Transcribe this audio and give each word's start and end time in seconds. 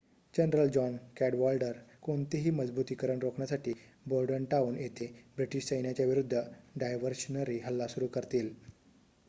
general 0.33 0.69
John 0.69 0.95
Cadwalader 1.17 1.77
कोणतेही 2.01 2.49
मजबुतीकरण 2.51 3.19
रोखण्यासाठी 3.19 3.73
बॉर्डनटाउन 4.05 4.77
येथे 4.77 5.07
ब्रिटीश 5.35 5.65
सैन्याच्या 5.65 6.05
विरूद्ध 6.05 6.41
डायव्हर्शनरी 6.75 7.59
हल्ला 7.59 7.87
सुरु 7.87 8.07
करतील 8.09 8.49